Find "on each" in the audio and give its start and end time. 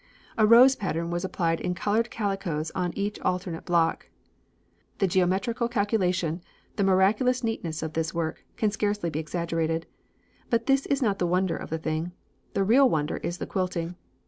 2.73-3.19